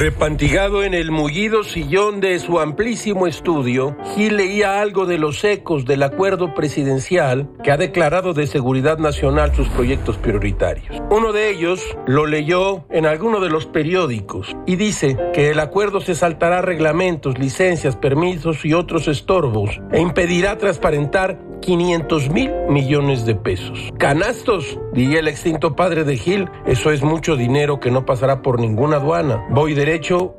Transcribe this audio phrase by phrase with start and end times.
[0.00, 5.84] Repantigado en el mullido sillón de su amplísimo estudio, Gil leía algo de los ecos
[5.84, 11.02] del acuerdo presidencial que ha declarado de seguridad nacional sus proyectos prioritarios.
[11.10, 16.00] Uno de ellos lo leyó en alguno de los periódicos y dice que el acuerdo
[16.00, 23.34] se saltará reglamentos, licencias, permisos y otros estorbos e impedirá transparentar 500 mil millones de
[23.34, 23.92] pesos.
[23.98, 28.58] Canastos, diría el extinto padre de Gil, eso es mucho dinero que no pasará por
[28.58, 29.44] ninguna aduana.
[29.50, 29.89] Voy derecho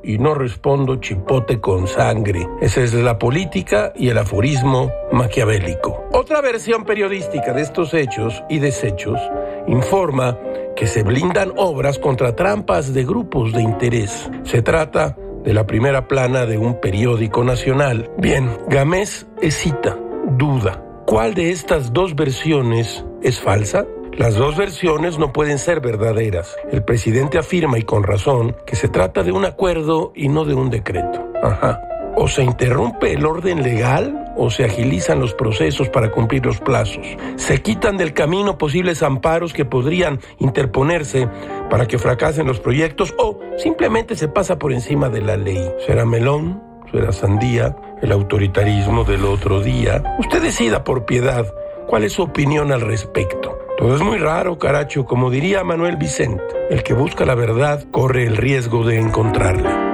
[0.04, 2.48] y no respondo chipote con sangre.
[2.62, 6.06] Esa es la política y el aforismo maquiavélico.
[6.14, 9.20] Otra versión periodística de estos hechos y desechos
[9.68, 10.38] informa
[10.76, 14.30] que se blindan obras contra trampas de grupos de interés.
[14.44, 18.10] Se trata de la primera plana de un periódico nacional.
[18.18, 19.98] Bien, Gamés cita,
[20.38, 20.82] duda.
[21.06, 23.86] ¿Cuál de estas dos versiones es falsa?
[24.18, 26.56] Las dos versiones no pueden ser verdaderas.
[26.70, 30.54] El presidente afirma, y con razón, que se trata de un acuerdo y no de
[30.54, 31.32] un decreto.
[31.42, 31.82] Ajá.
[32.18, 37.06] O se interrumpe el orden legal o se agilizan los procesos para cumplir los plazos.
[37.38, 41.30] Se quitan del camino posibles amparos que podrían interponerse
[41.70, 45.72] para que fracasen los proyectos o simplemente se pasa por encima de la ley.
[45.86, 46.62] ¿Será melón?
[46.92, 47.78] ¿Será sandía?
[48.02, 50.04] ¿El autoritarismo del otro día?
[50.20, 51.46] Usted decida por piedad
[51.88, 53.51] cuál es su opinión al respecto.
[53.78, 56.44] Todo es muy raro, caracho, como diría Manuel Vicente.
[56.70, 59.91] El que busca la verdad corre el riesgo de encontrarla.